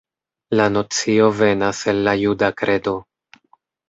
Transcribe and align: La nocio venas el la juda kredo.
La 0.59 0.63
nocio 0.77 1.27
venas 1.41 1.81
el 1.93 1.99
la 2.07 2.15
juda 2.21 2.49
kredo. 2.63 2.95